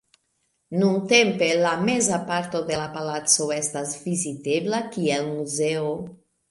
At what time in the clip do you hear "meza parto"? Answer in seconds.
1.89-2.63